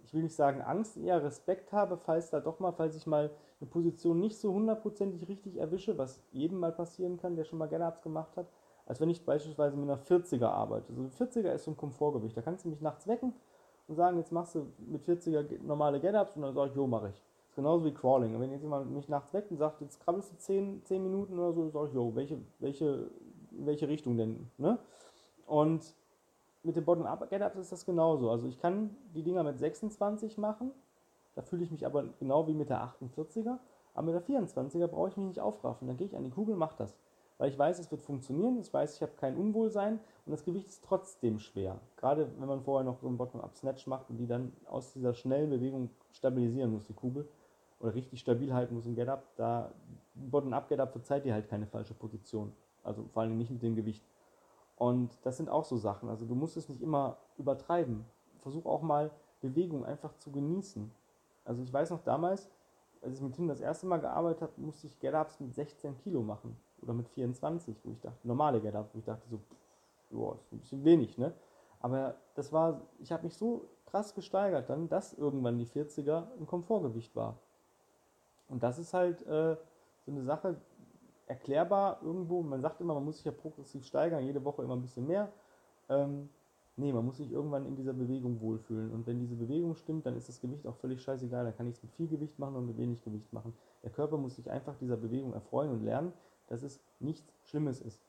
[0.05, 3.31] ich will nicht sagen Angst, eher Respekt habe, falls da doch mal, falls ich mal
[3.59, 7.67] eine Position nicht so hundertprozentig richtig erwische, was jedem mal passieren kann, der schon mal
[7.67, 8.47] Get-Ups gemacht hat,
[8.85, 10.93] als wenn ich beispielsweise mit einer 40er arbeite.
[10.93, 12.37] So ein 40er ist so ein Komfortgewicht.
[12.37, 13.33] Da kannst du mich nachts wecken
[13.87, 16.85] und sagen, jetzt machst du mit 40er ge- normale Get-Ups und dann sage ich, jo,
[16.85, 17.15] mache ich.
[17.15, 18.35] Das ist genauso wie Crawling.
[18.35, 21.39] Und wenn jetzt jemand mich nachts weckt und sagt, jetzt krabbelst du 10, 10 Minuten
[21.39, 23.09] oder so, sage ich, jo, welche, welche,
[23.51, 24.51] welche Richtung denn?
[24.59, 24.77] Ne?
[25.47, 25.95] Und
[26.65, 28.29] mit den Bottom-Up-Get-Ups ist das genauso.
[28.29, 30.71] Also ich kann die Dinger mit 26 machen,
[31.35, 33.57] da fühle ich mich aber genau wie mit der 48er.
[33.93, 35.87] Aber mit der 24er brauche ich mich nicht aufraffen.
[35.87, 36.97] Dann gehe ich an die Kugel, mache das.
[37.37, 40.67] Weil ich weiß, es wird funktionieren, ich weiß, ich habe kein Unwohlsein und das Gewicht
[40.67, 41.79] ist trotzdem schwer.
[41.97, 45.49] Gerade wenn man vorher noch so einen Bottom-Up-Snatch macht und die dann aus dieser schnellen
[45.49, 47.27] Bewegung stabilisieren muss, die Kugel,
[47.81, 49.71] oder richtig stabil halten muss im Get-Up, da
[50.15, 52.53] Bottom-Up-Get-Up verzeiht dir halt keine falsche Position.
[52.83, 54.03] Also vor allem nicht mit dem Gewicht.
[54.77, 56.09] Und das sind auch so Sachen.
[56.09, 58.05] Also du musst es nicht immer übertreiben.
[58.39, 59.11] Versuch auch mal
[59.41, 60.91] Bewegung einfach zu genießen.
[61.45, 62.49] Also ich weiß noch damals,
[63.01, 66.21] als ich mit Tim das erste Mal gearbeitet habe, musste ich Get-Ups mit 16 Kilo
[66.21, 66.57] machen.
[66.81, 69.39] Oder mit 24, wo ich dachte, normale Get-Ups, wo ich dachte so,
[70.11, 71.33] joa, ist ein bisschen wenig, ne?
[71.79, 76.47] Aber das war, ich habe mich so krass gesteigert dann, dass irgendwann die 40er ein
[76.47, 77.37] Komfortgewicht war.
[78.49, 79.55] Und das ist halt äh,
[80.05, 80.59] so eine Sache,
[81.27, 82.41] erklärbar irgendwo.
[82.41, 85.31] Man sagt immer, man muss sich ja progressiv steigern, jede Woche immer ein bisschen mehr.
[85.89, 86.29] Ähm,
[86.77, 88.91] nee, man muss sich irgendwann in dieser Bewegung wohlfühlen.
[88.91, 91.45] Und wenn diese Bewegung stimmt, dann ist das Gewicht auch völlig scheißegal.
[91.45, 93.53] Dann kann ich es mit viel Gewicht machen und mit wenig Gewicht machen.
[93.83, 96.13] Der Körper muss sich einfach dieser Bewegung erfreuen und lernen,
[96.47, 98.01] dass es nichts Schlimmes ist.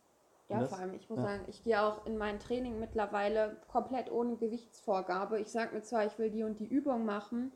[0.48, 1.24] Ja, das- vor allem, ich muss ja.
[1.24, 5.40] sagen, ich gehe auch in mein Training mittlerweile komplett ohne Gewichtsvorgabe.
[5.40, 7.50] Ich sage mir zwar, ich will die und die Übung machen,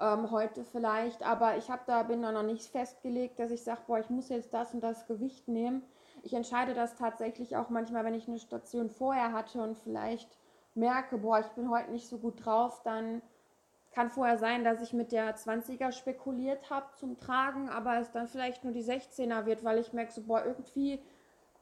[0.00, 3.82] ähm, heute vielleicht, aber ich habe da, bin da noch nicht festgelegt, dass ich sage,
[3.86, 5.82] boah, ich muss jetzt das und das Gewicht nehmen.
[6.22, 10.36] Ich entscheide das tatsächlich auch manchmal, wenn ich eine Station vorher hatte und vielleicht
[10.74, 13.22] merke, boah, ich bin heute nicht so gut drauf, dann
[13.92, 18.26] kann vorher sein, dass ich mit der 20er spekuliert habe zum Tragen, aber es dann
[18.26, 21.02] vielleicht nur die 16er wird, weil ich merke so, boah, irgendwie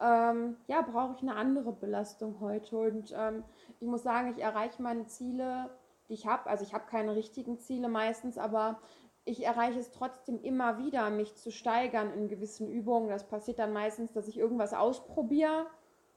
[0.01, 2.79] ähm, ja, brauche ich eine andere Belastung heute.
[2.79, 3.45] Und ähm,
[3.81, 5.71] ich muss sagen, ich erreiche meine Ziele,
[6.11, 6.51] die ich habe.
[6.51, 8.81] Also ich habe keine richtigen Ziele meistens, aber
[9.25, 13.09] ich erreiche es trotzdem immer wieder, mich zu steigern in gewissen Übungen.
[13.09, 15.67] Das passiert dann meistens, dass ich irgendwas ausprobiere,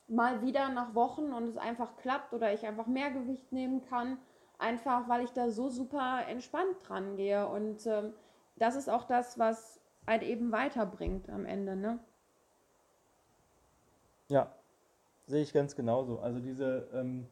[0.08, 4.18] mal wieder nach Wochen und es einfach klappt oder ich einfach mehr Gewicht nehmen kann.
[4.58, 7.48] Einfach weil ich da so super entspannt dran gehe.
[7.48, 8.14] Und ähm,
[8.56, 12.00] das ist auch das, was halt eben weiterbringt am Ende, ne?
[14.30, 14.54] Ja,
[15.28, 16.20] sehe ich ganz genauso.
[16.20, 17.28] Also diese ähm,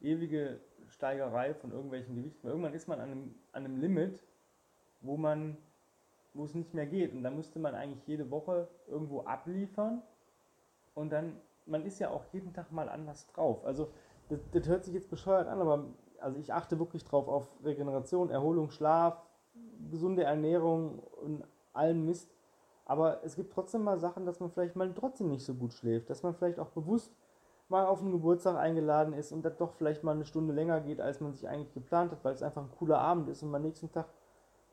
[0.00, 0.60] ewige
[1.02, 2.46] Steigerei von irgendwelchen Gewichten.
[2.46, 4.22] Irgendwann ist man an einem, an einem Limit,
[5.00, 5.56] wo man,
[6.32, 7.12] wo es nicht mehr geht.
[7.12, 10.00] Und da müsste man eigentlich jede Woche irgendwo abliefern.
[10.94, 11.36] Und dann,
[11.66, 13.64] man ist ja auch jeden Tag mal anders drauf.
[13.64, 13.90] Also
[14.28, 15.86] das, das hört sich jetzt bescheuert an, aber
[16.20, 19.20] also ich achte wirklich drauf auf Regeneration, Erholung, Schlaf,
[19.90, 22.32] gesunde Ernährung und allen Mist.
[22.84, 26.10] Aber es gibt trotzdem mal Sachen, dass man vielleicht mal trotzdem nicht so gut schläft,
[26.10, 27.12] dass man vielleicht auch bewusst
[27.72, 31.00] mal auf einen Geburtstag eingeladen ist und das doch vielleicht mal eine Stunde länger geht,
[31.00, 33.62] als man sich eigentlich geplant hat, weil es einfach ein cooler Abend ist und man
[33.62, 34.06] nächsten Tag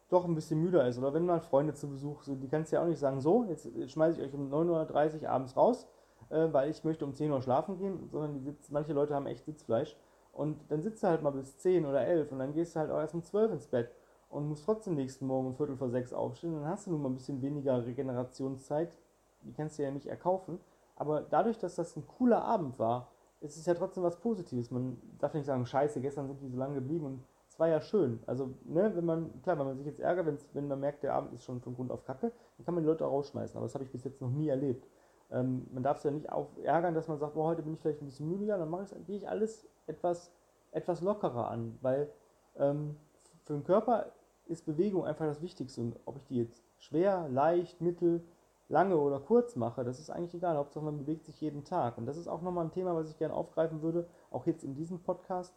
[0.10, 1.00] doch ein bisschen müder ist.
[1.00, 3.46] Oder wenn mal Freunde zu Besuch sind, die kannst du ja auch nicht sagen, so,
[3.46, 5.88] jetzt schmeiße ich euch um 9.30 Uhr abends raus,
[6.30, 9.46] äh, weil ich möchte um 10 Uhr schlafen gehen, sondern sitz, manche Leute haben echt
[9.46, 9.98] Sitzfleisch.
[10.32, 12.92] Und dann sitzt du halt mal bis 10 oder 11 und dann gehst du halt
[12.92, 13.92] auch erst um 12 ins Bett
[14.30, 16.54] und musst trotzdem nächsten Morgen um Viertel vor sechs aufstehen.
[16.54, 18.98] Dann hast du nun mal ein bisschen weniger Regenerationszeit.
[19.42, 20.60] Die kannst du ja nicht erkaufen.
[21.00, 23.08] Aber dadurch, dass das ein cooler Abend war,
[23.42, 24.70] es ist ja trotzdem was Positives.
[24.70, 27.80] Man darf nicht sagen, scheiße, gestern sind die so lange geblieben und es war ja
[27.80, 28.20] schön.
[28.28, 31.34] Also, ne, wenn man, klar, wenn man sich jetzt ärgert, wenn man merkt, der Abend
[31.34, 33.56] ist schon von Grund auf Kacke, dann kann man die Leute auch rausschmeißen.
[33.56, 34.86] Aber das habe ich bis jetzt noch nie erlebt.
[35.32, 37.80] Ähm, man darf es ja nicht auf ärgern, dass man sagt, boah, heute bin ich
[37.80, 40.34] vielleicht ein bisschen müdiger, dann mache gehe ich alles etwas,
[40.72, 42.12] etwas lockerer an, weil
[42.58, 42.98] ähm,
[43.46, 44.12] für den Körper
[44.48, 45.80] ist Bewegung einfach das Wichtigste.
[45.80, 48.24] Und ob ich die jetzt schwer, leicht, mittel,
[48.70, 50.56] lange oder kurz mache, das ist eigentlich egal.
[50.56, 51.98] Hauptsache man bewegt sich jeden Tag.
[51.98, 54.76] Und das ist auch nochmal ein Thema, was ich gerne aufgreifen würde, auch jetzt in
[54.76, 55.54] diesem Podcast.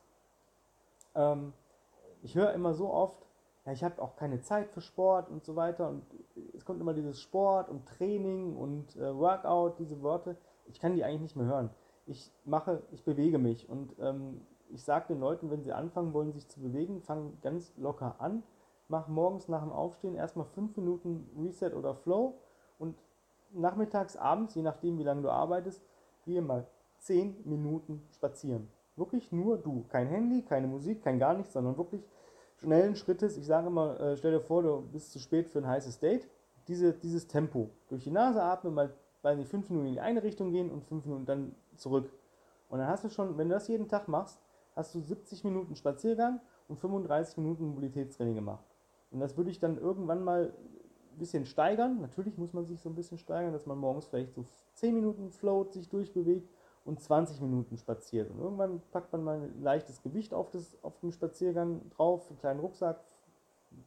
[1.15, 1.53] Ähm,
[2.23, 3.27] ich höre immer so oft,
[3.67, 5.89] ja, ich habe auch keine Zeit für Sport und so weiter.
[5.89, 6.05] Und
[6.55, 10.37] es kommt immer dieses Sport und Training und äh, Workout, diese Worte.
[10.67, 11.71] Ich kann die eigentlich nicht mehr hören.
[12.07, 16.33] Ich mache, ich bewege mich und ähm, ich sage den Leuten, wenn sie anfangen wollen,
[16.33, 18.43] sich zu bewegen, fangen ganz locker an.
[18.89, 22.35] Mach morgens nach dem Aufstehen erstmal fünf Minuten Reset oder Flow
[23.55, 25.83] nachmittags, abends, je nachdem wie lange du arbeitest,
[26.25, 26.67] gehe mal
[26.99, 28.69] 10 Minuten spazieren.
[28.97, 29.85] Wirklich nur du.
[29.89, 32.05] Kein Handy, keine Musik, kein gar nichts, sondern wirklich
[32.57, 33.37] schnellen Schrittes.
[33.37, 36.29] Ich sage immer, äh, stell dir vor, du bist zu spät für ein heißes Date.
[36.69, 37.71] Diese, dieses Tempo.
[37.89, 40.85] Durch die Nase atmen, mal, weiß nicht, 5 Minuten in die eine Richtung gehen und
[40.85, 42.11] 5 Minuten dann zurück.
[42.69, 44.41] Und dann hast du schon, wenn du das jeden Tag machst,
[44.77, 48.65] hast du 70 Minuten Spaziergang und 35 Minuten Mobilitätstraining gemacht.
[49.11, 50.55] Und das würde ich dann irgendwann mal
[51.19, 52.01] bisschen steigern.
[52.01, 54.45] Natürlich muss man sich so ein bisschen steigern, dass man morgens vielleicht so
[54.75, 56.49] 10 Minuten float, sich durchbewegt
[56.85, 58.31] und 20 Minuten spaziert.
[58.31, 62.39] Und irgendwann packt man mal ein leichtes Gewicht auf, das, auf den Spaziergang drauf, einen
[62.39, 63.01] kleinen Rucksack.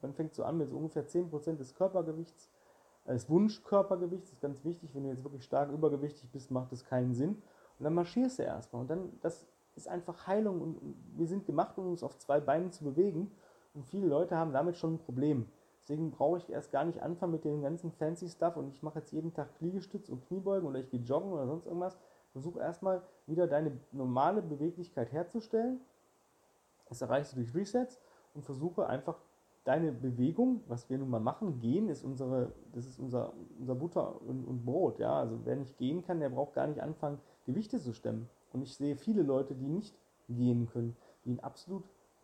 [0.01, 2.49] Man fängt so an mit so ungefähr 10% des Körpergewichts,
[3.05, 4.29] äh, des Wunschkörpergewichts.
[4.29, 4.95] Das ist ganz wichtig.
[4.95, 7.41] Wenn du jetzt wirklich stark übergewichtig bist, macht das keinen Sinn.
[7.77, 8.81] Und dann marschierst du erstmal.
[8.83, 10.61] Und dann, das ist einfach Heilung.
[10.61, 13.31] Und wir sind gemacht, um uns auf zwei Beinen zu bewegen.
[13.73, 15.47] Und viele Leute haben damit schon ein Problem.
[15.85, 18.97] Deswegen brauche ich erst gar nicht anfangen mit dem ganzen fancy Stuff und ich mache
[18.97, 21.95] jetzt jeden Tag Liegestütz und Kniebeugen oder ich gehe joggen oder sonst irgendwas.
[22.31, 25.79] Versuche erstmal wieder deine normale Beweglichkeit herzustellen.
[26.89, 28.01] Das erreichst du durch Resets
[28.33, 29.19] und versuche einfach
[29.63, 34.19] deine Bewegung, was wir nun mal machen, gehen ist unsere, das ist unser, unser Butter
[34.23, 35.19] und, und Brot, ja.
[35.19, 38.27] Also wer nicht gehen kann, der braucht gar nicht anfangen, Gewichte zu stemmen.
[38.53, 39.95] Und ich sehe viele Leute, die nicht
[40.29, 40.95] gehen können,
[41.25, 41.83] die eine absolut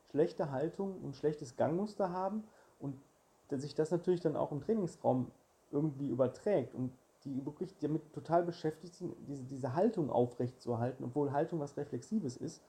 [0.10, 2.43] schlechte Haltung und schlechtes Gangmuster haben
[2.80, 2.95] und
[3.60, 5.32] sich das natürlich dann auch im Trainingsraum
[5.72, 6.92] irgendwie überträgt und
[7.24, 12.64] die wirklich damit total beschäftigt sind, diese, diese Haltung aufrechtzuerhalten, obwohl Haltung was Reflexives ist,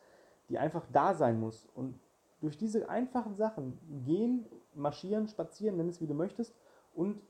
[0.48, 1.68] die einfach da sein muss.
[1.74, 1.98] Und
[2.40, 6.54] durch diese einfachen Sachen, gehen, marschieren, spazieren, nenn es wie du möchtest,
[6.94, 7.20] und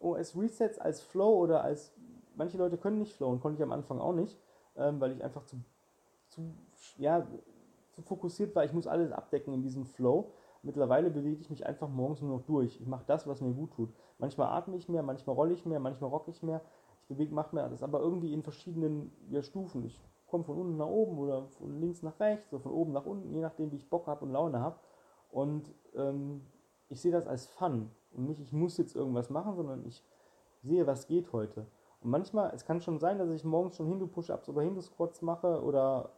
[0.00, 1.92] OS Resets als Flow oder als,
[2.34, 4.38] manche Leute können nicht flowen, konnte ich am Anfang auch nicht,
[4.76, 5.56] ähm, weil ich einfach zu,
[6.28, 6.54] zu,
[6.96, 7.26] ja,
[7.92, 10.30] zu fokussiert war, ich muss alles abdecken in diesem Flow.
[10.62, 12.80] Mittlerweile bewege ich mich einfach morgens nur noch durch.
[12.80, 13.90] Ich mache das, was mir gut tut.
[14.18, 16.60] Manchmal atme ich mehr, manchmal rolle ich mehr, manchmal rocke ich mehr.
[17.02, 19.84] Ich bewege, mache mehr das, aber irgendwie in verschiedenen ja, Stufen.
[19.84, 23.06] Ich komme von unten nach oben oder von links nach rechts oder von oben nach
[23.06, 24.78] unten, je nachdem, wie ich Bock habe und Laune habe.
[25.30, 26.42] Und ähm,
[26.88, 30.04] ich sehe das als Fun und nicht, ich muss jetzt irgendwas machen, sondern ich
[30.62, 31.66] sehe, was geht heute.
[32.00, 36.12] Und manchmal, es kann schon sein, dass ich morgens schon Hindu-Push-Ups oder Hindu-Squats mache oder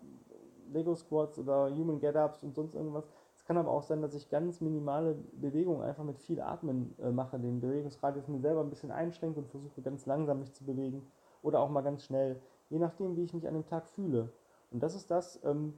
[0.73, 3.09] Lego-Squats oder Human Get-Ups und sonst irgendwas
[3.51, 7.37] kann aber auch sein, dass ich ganz minimale Bewegungen einfach mit viel Atmen äh, mache,
[7.37, 11.05] den Bewegungsradius mir selber ein bisschen einschränke und versuche ganz langsam mich zu bewegen
[11.43, 14.33] oder auch mal ganz schnell, je nachdem, wie ich mich an dem Tag fühle.
[14.71, 15.75] Und das ist das, ähm,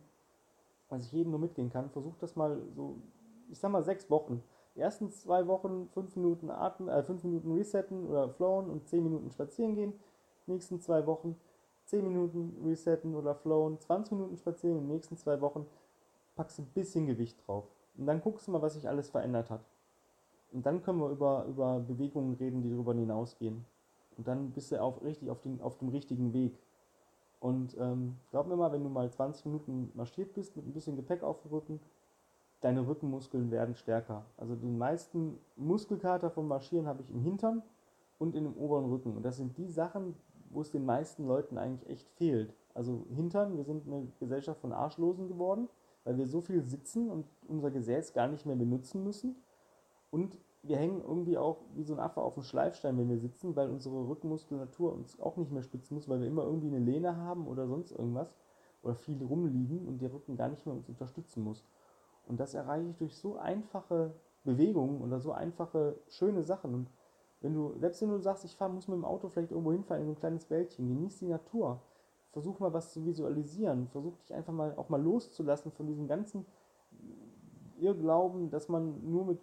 [0.90, 1.88] was ich jedem nur mitgehen kann.
[1.88, 2.96] Versucht das mal so,
[3.50, 4.42] ich sag mal sechs Wochen.
[4.76, 9.02] Die ersten zwei Wochen fünf Minuten atmen, äh, fünf Minuten resetten oder flowen und zehn
[9.02, 9.94] Minuten spazieren gehen.
[10.46, 11.36] Die nächsten zwei Wochen
[11.86, 15.66] 10 Minuten resetten oder flowen, 20 Minuten spazieren, in den nächsten zwei Wochen
[16.34, 17.64] packst ein bisschen Gewicht drauf.
[17.96, 19.64] Und dann guckst du mal, was sich alles verändert hat.
[20.52, 23.64] Und dann können wir über, über Bewegungen reden, die darüber hinausgehen.
[24.16, 26.58] Und dann bist du auf, richtig auf, den, auf dem richtigen Weg.
[27.40, 30.96] Und ähm, glaub mir mal, wenn du mal 20 Minuten marschiert bist mit ein bisschen
[30.96, 31.80] Gepäck auf dem Rücken,
[32.60, 34.24] deine Rückenmuskeln werden stärker.
[34.36, 37.62] Also den meisten Muskelkater vom Marschieren habe ich im Hintern
[38.18, 39.16] und in dem oberen Rücken.
[39.16, 40.14] Und das sind die Sachen,
[40.50, 42.54] wo es den meisten Leuten eigentlich echt fehlt.
[42.74, 45.68] Also Hintern, wir sind eine Gesellschaft von Arschlosen geworden
[46.04, 49.36] weil wir so viel sitzen und unser Gesäß gar nicht mehr benutzen müssen.
[50.10, 53.56] Und wir hängen irgendwie auch wie so ein Affe auf dem Schleifstein, wenn wir sitzen,
[53.56, 57.16] weil unsere Rückenmuskulatur uns auch nicht mehr stützen muss, weil wir immer irgendwie eine Lehne
[57.16, 58.32] haben oder sonst irgendwas
[58.82, 61.64] oder viel rumliegen und der Rücken gar nicht mehr uns unterstützen muss.
[62.26, 66.74] Und das erreiche ich durch so einfache Bewegungen oder so einfache, schöne Sachen.
[66.74, 66.90] Und
[67.40, 70.02] wenn du, selbst wenn du sagst, ich fahr, muss mit dem Auto vielleicht irgendwo hinfahren
[70.02, 71.80] in so ein kleines Wäldchen, genieß die Natur
[72.32, 76.46] versuch mal was zu visualisieren, versuch dich einfach mal auch mal loszulassen von diesem ganzen
[77.78, 79.40] Irrglauben, dass man nur mit,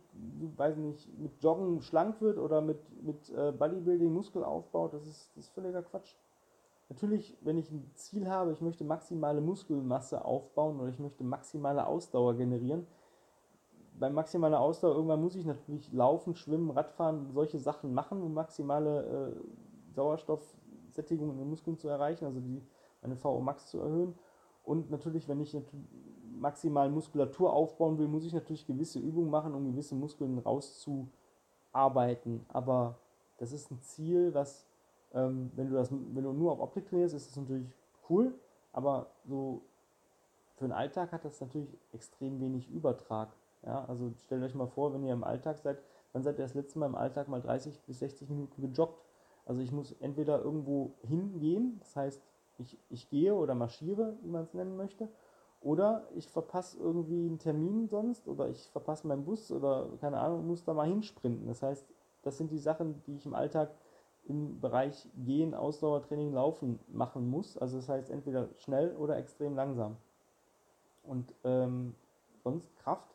[0.58, 5.32] weiß nicht, mit Joggen schlank wird oder mit, mit äh, Bodybuilding Muskel aufbaut, das ist,
[5.36, 6.16] das ist völliger Quatsch.
[6.88, 11.86] natürlich, wenn ich ein Ziel habe, ich möchte maximale Muskelmasse aufbauen oder ich möchte maximale
[11.86, 12.88] Ausdauer generieren,
[14.00, 19.34] bei maximaler Ausdauer irgendwann muss ich natürlich laufen, schwimmen, Radfahren, solche Sachen machen, um maximale
[19.36, 22.62] äh, Sauerstoffsättigung in den Muskeln zu erreichen, also die,
[23.02, 24.16] meine VO Max zu erhöhen.
[24.64, 25.56] Und natürlich, wenn ich
[26.40, 32.46] maximal Muskulatur aufbauen will, muss ich natürlich gewisse Übungen machen, um gewisse Muskeln rauszuarbeiten.
[32.50, 32.98] Aber
[33.38, 34.66] das ist ein Ziel, was,
[35.14, 37.68] ähm, wenn, du das, wenn du nur auf Optik trainierst, ist das natürlich
[38.10, 38.34] cool,
[38.74, 39.62] aber so
[40.56, 43.30] für den Alltag hat das natürlich extrem wenig Übertrag.
[43.66, 45.82] Ja, also stellt euch mal vor, wenn ihr im Alltag seid,
[46.14, 49.04] dann seid ihr das letzte Mal im Alltag mal 30 bis 60 Minuten gejoggt.
[49.46, 52.22] Also ich muss entweder irgendwo hingehen, das heißt,
[52.60, 55.10] ich, ich gehe oder marschiere, wie man es nennen möchte,
[55.62, 60.48] oder ich verpasse irgendwie einen Termin sonst oder ich verpasse meinen Bus oder keine Ahnung,
[60.48, 61.48] muss da mal hinsprinten.
[61.48, 61.86] Das heißt,
[62.22, 63.72] das sind die Sachen, die ich im Alltag
[64.26, 67.58] im Bereich Gehen, Ausdauertraining, Laufen machen muss.
[67.58, 69.98] Also das heißt entweder schnell oder extrem langsam.
[71.04, 71.96] Und ähm,
[72.44, 73.10] sonst Kraft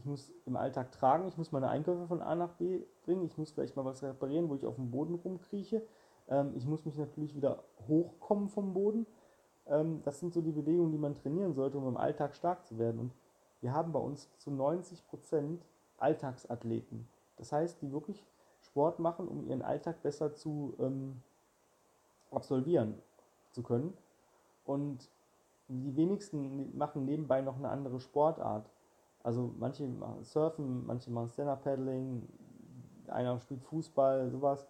[0.00, 3.36] ich muss im Alltag tragen, ich muss meine Einkäufe von A nach B bringen, ich
[3.36, 5.82] muss vielleicht mal was reparieren, wo ich auf dem Boden rumkrieche.
[6.30, 9.06] Ähm, ich muss mich natürlich wieder hochkommen vom Boden.
[9.66, 12.78] Ähm, das sind so die Bewegungen, die man trainieren sollte, um im Alltag stark zu
[12.78, 13.00] werden.
[13.00, 13.12] Und
[13.60, 15.66] wir haben bei uns zu 90 Prozent
[15.98, 17.06] Alltagsathleten.
[17.36, 18.24] Das heißt, die wirklich
[18.60, 21.22] Sport machen, um ihren Alltag besser zu ähm,
[22.30, 22.94] absolvieren
[23.50, 23.96] zu können.
[24.64, 25.10] Und
[25.68, 28.70] die wenigsten machen nebenbei noch eine andere Sportart.
[29.22, 32.26] Also manche machen Surfen, manche machen Stand-Up-Paddling,
[33.08, 34.66] einer spielt Fußball, sowas.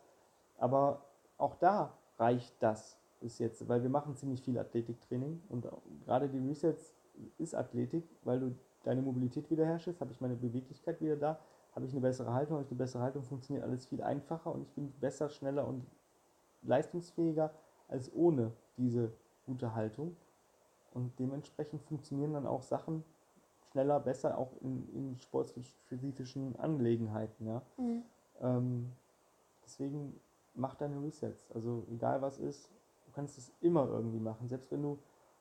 [0.59, 1.03] Aber
[1.41, 5.67] auch da reicht das bis jetzt, weil wir machen ziemlich viel Athletiktraining und
[6.05, 6.95] gerade die Resets
[7.39, 11.39] ist Athletik, weil du deine Mobilität wiederherstellst, habe ich meine Beweglichkeit wieder da,
[11.75, 14.63] habe ich eine bessere Haltung, habe ich eine bessere Haltung, funktioniert alles viel einfacher und
[14.63, 15.87] ich bin besser, schneller und
[16.63, 17.53] leistungsfähiger
[17.89, 19.13] als ohne diese
[19.47, 20.17] gute Haltung.
[20.93, 23.05] Und dementsprechend funktionieren dann auch Sachen,
[23.71, 27.47] schneller, besser, auch in, in sportspezifischen Angelegenheiten.
[27.47, 27.63] Ja?
[27.77, 28.03] Mhm.
[28.41, 28.93] Ähm,
[29.65, 30.19] deswegen
[30.55, 31.51] mach deine Resets.
[31.53, 32.71] Also egal was ist,
[33.07, 34.49] du kannst es immer irgendwie machen.
[34.49, 34.99] Selbst wenn du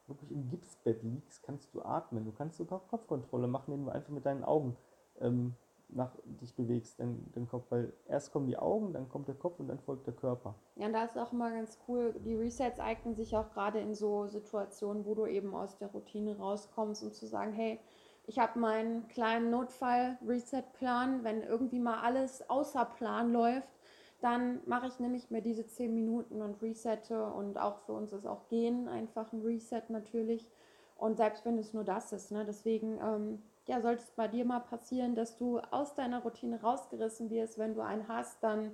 [0.07, 2.25] wirklich im Gipsbett liegst, kannst du atmen.
[2.25, 4.75] Du kannst sogar Kopfkontrolle machen, indem du einfach mit deinen Augen
[5.19, 5.55] ähm,
[5.89, 7.65] nach dich bewegst, den, den Kopf.
[7.69, 10.55] Weil erst kommen die Augen, dann kommt der Kopf und dann folgt der Körper.
[10.75, 13.93] Ja, und da ist auch immer ganz cool, die Resets eignen sich auch gerade in
[13.93, 17.79] so Situationen, wo du eben aus der Routine rauskommst, um zu sagen, hey,
[18.25, 21.23] ich habe meinen kleinen Notfall-Reset-Plan.
[21.23, 23.67] Wenn irgendwie mal alles außer Plan läuft,
[24.21, 27.25] dann mache ich nämlich mir diese 10 Minuten und resette.
[27.25, 30.49] Und auch für uns ist auch Gehen einfach ein Reset natürlich.
[30.95, 32.31] Und selbst wenn es nur das ist.
[32.31, 32.45] Ne?
[32.45, 37.29] Deswegen ähm, ja, sollte es bei dir mal passieren, dass du aus deiner Routine rausgerissen
[37.29, 37.57] wirst.
[37.57, 38.71] Wenn du einen hast, dann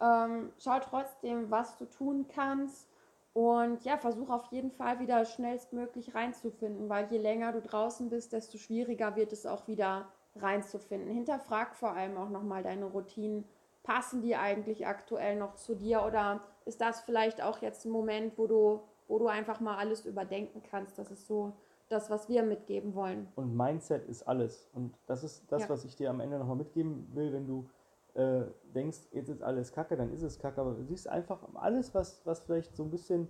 [0.00, 2.88] ähm, schau trotzdem, was du tun kannst
[3.32, 8.32] und ja, versuch auf jeden Fall wieder schnellstmöglich reinzufinden, weil je länger du draußen bist,
[8.32, 11.10] desto schwieriger wird es auch wieder reinzufinden.
[11.10, 13.44] Hinterfrag vor allem auch nochmal deine Routinen.
[13.88, 18.36] Passen die eigentlich aktuell noch zu dir oder ist das vielleicht auch jetzt ein Moment,
[18.36, 20.98] wo du, wo du einfach mal alles überdenken kannst?
[20.98, 21.54] Das ist so
[21.88, 23.28] das, was wir mitgeben wollen.
[23.34, 24.68] Und Mindset ist alles.
[24.74, 25.68] Und das ist das, ja.
[25.70, 27.66] was ich dir am Ende nochmal mitgeben will, wenn du
[28.12, 28.42] äh,
[28.74, 30.60] denkst, jetzt ist alles kacke, dann ist es kacke.
[30.60, 33.26] Aber du siehst einfach alles, was, was vielleicht so ein bisschen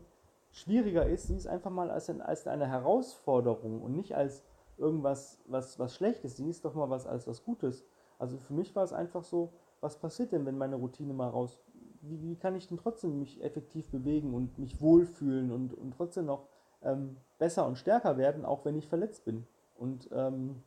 [0.51, 4.43] schwieriger ist, siehst einfach mal als, ein, als eine Herausforderung und nicht als
[4.77, 6.37] irgendwas, was, was Schlechtes.
[6.37, 7.85] Siehst doch mal was als was Gutes.
[8.19, 11.59] Also für mich war es einfach so, was passiert denn, wenn meine Routine mal raus.
[12.01, 16.27] Wie, wie kann ich denn trotzdem mich effektiv bewegen und mich wohlfühlen und, und trotzdem
[16.27, 16.47] noch
[16.83, 19.47] ähm, besser und stärker werden, auch wenn ich verletzt bin?
[19.77, 20.63] Und ähm,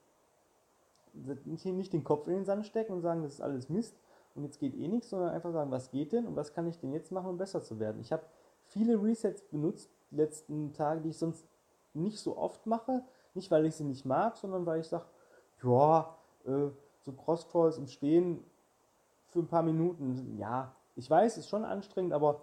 [1.14, 3.98] nicht den Kopf in den Sand stecken und sagen, das ist alles Mist
[4.36, 6.80] und jetzt geht eh nichts, sondern einfach sagen, was geht denn und was kann ich
[6.80, 8.00] denn jetzt machen, um besser zu werden.
[8.02, 8.24] Ich habe
[8.64, 11.46] viele Resets benutzt die letzten Tage, die ich sonst
[11.94, 13.04] nicht so oft mache.
[13.34, 15.06] Nicht, weil ich sie nicht mag, sondern weil ich sage,
[15.64, 16.68] ja, äh,
[17.00, 18.44] so Cross-Crawls im Stehen
[19.32, 22.42] für ein paar Minuten, ja, ich weiß, ist schon anstrengend, aber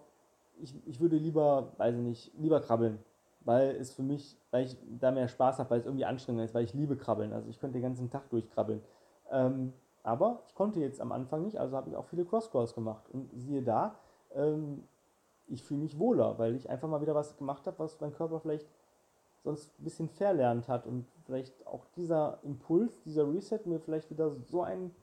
[0.61, 2.99] ich, ich würde lieber, weiß ich nicht, lieber krabbeln.
[3.41, 6.55] Weil es für mich, weil ich da mehr Spaß habe, weil es irgendwie anstrengend ist,
[6.55, 7.33] weil ich liebe Krabbeln.
[7.33, 8.83] Also ich könnte den ganzen Tag durchkrabbeln.
[9.31, 9.73] Ähm,
[10.03, 13.09] aber ich konnte jetzt am Anfang nicht, also habe ich auch viele Cross-Crawls gemacht.
[13.11, 13.95] Und siehe da,
[14.35, 14.85] ähm,
[15.47, 18.41] ich fühle mich wohler, weil ich einfach mal wieder was gemacht habe, was mein Körper
[18.41, 18.69] vielleicht
[19.45, 24.35] sonst ein bisschen verlernt hat und vielleicht auch dieser Impuls, dieser Reset mir vielleicht wieder
[24.45, 24.95] so einen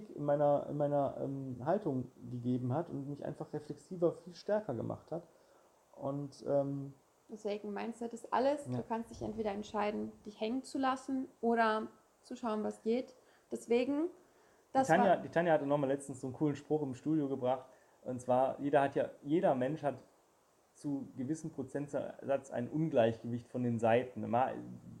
[0.00, 4.74] Kick in meiner, in meiner ähm, Haltung gegeben hat und mich einfach reflexiver viel stärker
[4.74, 5.26] gemacht hat.
[5.92, 6.92] Und ähm,
[7.28, 8.66] deswegen Mindset ist alles.
[8.66, 8.76] Ja.
[8.76, 11.88] Du kannst dich entweder entscheiden, dich hängen zu lassen oder
[12.22, 13.14] zu schauen, was geht.
[13.50, 14.08] Deswegen
[14.72, 17.66] das die, Tanja, die Tanja hatte nochmal letztens so einen coolen Spruch im Studio gebracht.
[18.02, 19.96] Und zwar, jeder hat ja, jeder Mensch hat
[20.74, 24.30] zu gewissen Prozentsatz ein Ungleichgewicht von den Seiten.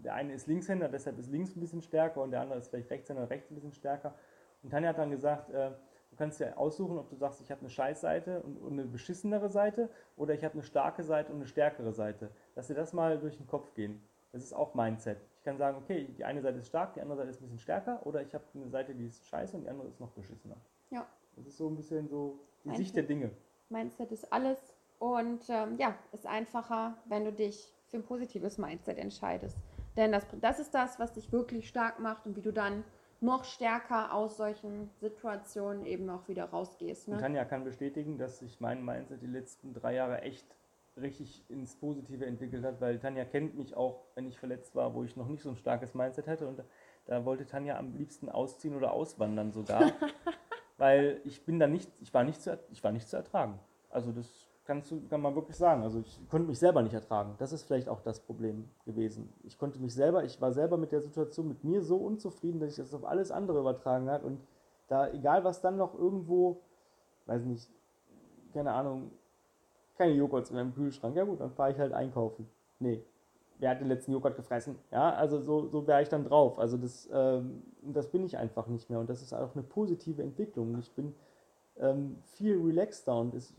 [0.02, 2.90] Der eine ist Linkshänder, deshalb ist links ein bisschen stärker und der andere ist vielleicht
[2.90, 4.14] Rechtshänder, rechts ein bisschen stärker.
[4.66, 5.70] Und Tanja hat dann gesagt, äh,
[6.10, 9.48] du kannst dir aussuchen, ob du sagst, ich habe eine Scheißseite und, und eine beschissenere
[9.48, 12.32] Seite oder ich habe eine starke Seite und eine stärkere Seite.
[12.56, 14.02] Lass dir das mal durch den Kopf gehen.
[14.32, 15.18] Das ist auch Mindset.
[15.38, 17.60] Ich kann sagen, okay, die eine Seite ist stark, die andere Seite ist ein bisschen
[17.60, 20.56] stärker oder ich habe eine Seite, die ist scheiße und die andere ist noch beschissener.
[20.90, 21.06] Ja.
[21.36, 22.86] Das ist so ein bisschen so die Mindset.
[22.86, 23.30] Sicht der Dinge.
[23.68, 24.58] Mindset ist alles
[24.98, 29.56] und ähm, ja, ist einfacher, wenn du dich für ein positives Mindset entscheidest.
[29.96, 32.82] Denn das, das ist das, was dich wirklich stark macht und wie du dann
[33.20, 37.08] noch stärker aus solchen Situationen eben auch wieder rausgehst.
[37.08, 37.14] Ne?
[37.14, 40.46] Und Tanja kann bestätigen, dass sich mein Mindset die letzten drei Jahre echt
[41.00, 45.04] richtig ins Positive entwickelt hat, weil Tanja kennt mich auch, wenn ich verletzt war, wo
[45.04, 46.62] ich noch nicht so ein starkes Mindset hatte und
[47.06, 49.92] da wollte Tanja am liebsten ausziehen oder auswandern sogar,
[50.78, 53.58] weil ich bin da nicht, ich war nicht zu, ich war nicht zu ertragen.
[53.90, 55.82] Also das kannst du, kann man wirklich sagen.
[55.82, 57.34] Also ich konnte mich selber nicht ertragen.
[57.38, 59.32] Das ist vielleicht auch das Problem gewesen.
[59.44, 62.70] Ich konnte mich selber, ich war selber mit der Situation mit mir so unzufrieden, dass
[62.70, 64.40] ich das auf alles andere übertragen hat und
[64.88, 66.60] da, egal was dann noch irgendwo,
[67.26, 67.68] weiß nicht,
[68.52, 69.10] keine Ahnung,
[69.96, 71.16] keine Joghurts in meinem Kühlschrank.
[71.16, 72.48] Ja gut, dann fahre ich halt einkaufen.
[72.78, 73.02] Nee,
[73.58, 74.78] wer hat den letzten Joghurt gefressen?
[74.90, 76.58] Ja, also so, so wäre ich dann drauf.
[76.58, 80.22] Also das, ähm, das bin ich einfach nicht mehr und das ist auch eine positive
[80.22, 80.78] Entwicklung.
[80.78, 81.14] Ich bin
[81.78, 83.54] ähm, viel relaxter und ist,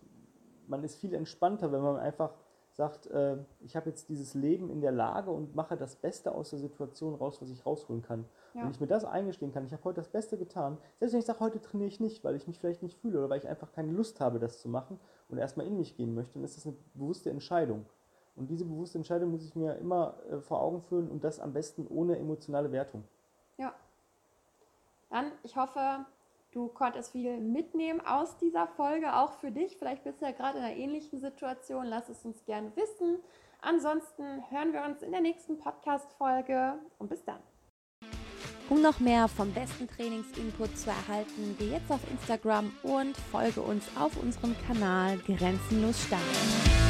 [0.68, 2.32] man ist viel entspannter, wenn man einfach
[2.78, 6.52] sagt, äh, ich habe jetzt dieses Leben in der Lage und mache das Beste aus
[6.52, 8.26] der Situation raus, was ich rausholen kann.
[8.54, 8.62] Ja.
[8.64, 11.26] Wenn ich mir das eingestehen kann, ich habe heute das Beste getan, selbst wenn ich
[11.26, 13.72] sage, heute trainiere ich nicht, weil ich mich vielleicht nicht fühle oder weil ich einfach
[13.72, 16.68] keine Lust habe, das zu machen und erstmal in mich gehen möchte, dann ist das
[16.68, 17.88] eine bewusste Entscheidung.
[18.36, 21.54] Und diese bewusste Entscheidung muss ich mir immer äh, vor Augen führen und das am
[21.54, 23.04] besten ohne emotionale Wertung.
[23.58, 23.74] Ja.
[25.10, 26.06] Dann, ich hoffe,
[26.58, 29.78] Du konntest viel mitnehmen aus dieser Folge, auch für dich.
[29.78, 31.86] Vielleicht bist du ja gerade in einer ähnlichen Situation.
[31.86, 33.20] Lass es uns gerne wissen.
[33.62, 37.38] Ansonsten hören wir uns in der nächsten Podcast-Folge und bis dann.
[38.70, 43.86] Um noch mehr vom besten Trainingsinput zu erhalten, geh jetzt auf Instagram und folge uns
[43.96, 46.87] auf unserem Kanal Grenzenlos Stark.